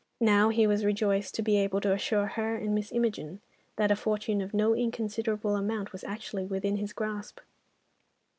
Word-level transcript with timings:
Now, 0.19 0.49
he 0.49 0.65
was 0.65 0.83
rejoiced 0.83 1.35
to 1.35 1.43
be 1.43 1.57
able 1.57 1.79
to 1.81 1.93
assure 1.93 2.25
her 2.25 2.55
and 2.55 2.73
Miss 2.73 2.91
Imogen, 2.91 3.39
that 3.75 3.91
a 3.91 3.95
fortune 3.95 4.41
of 4.41 4.51
no 4.51 4.73
inconsiderable 4.75 5.55
amount 5.55 5.91
was 5.91 6.03
actually 6.05 6.47
within 6.47 6.77
his 6.77 6.91
grasp. 6.91 7.39